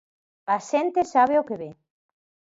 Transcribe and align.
A 0.55 0.57
xente 0.69 1.01
sabe 1.13 1.35
o 1.41 1.45
que 1.47 1.59
ve. 1.61 1.69